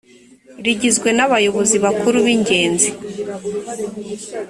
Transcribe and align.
rigizwe 0.65 1.09
n’abayobozi 1.17 1.75
bakuru 1.85 2.17
b’ingenzi. 2.25 2.89